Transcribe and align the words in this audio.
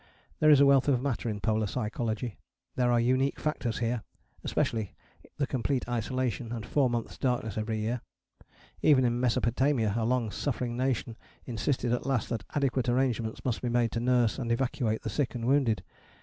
There 0.39 0.49
is 0.49 0.59
a 0.59 0.65
wealth 0.65 0.87
of 0.87 0.99
matter 0.99 1.29
in 1.29 1.39
polar 1.41 1.67
psychology: 1.67 2.39
there 2.75 2.91
are 2.91 2.99
unique 2.99 3.39
factors 3.39 3.77
here, 3.77 4.01
especially 4.43 4.95
the 5.37 5.45
complete 5.45 5.87
isolation, 5.87 6.51
and 6.51 6.65
four 6.65 6.89
months' 6.89 7.19
darkness 7.19 7.55
every 7.55 7.77
year. 7.79 8.01
Even 8.81 9.05
in 9.05 9.19
Mesopotamia 9.19 9.93
a 9.95 10.03
long 10.03 10.31
suffering 10.31 10.75
nation 10.75 11.17
insisted 11.45 11.91
at 11.93 12.07
last 12.07 12.29
that 12.29 12.43
adequate 12.55 12.89
arrangements 12.89 13.45
must 13.45 13.61
be 13.61 13.69
made 13.69 13.91
to 13.91 13.99
nurse 13.99 14.39
and 14.39 14.51
evacuate 14.51 15.03
the 15.03 15.09
sick 15.11 15.35
and 15.35 15.45
wounded. 15.45 15.83